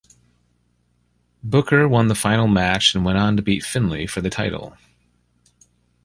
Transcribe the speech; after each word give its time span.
Booker 1.43 1.87
won 1.87 2.07
the 2.07 2.15
final 2.15 2.47
match 2.47 2.95
and 2.95 3.05
went 3.05 3.19
on 3.19 3.37
to 3.37 3.43
beat 3.43 3.63
Finlay 3.63 4.07
for 4.07 4.19
the 4.19 4.31
title. 4.31 4.75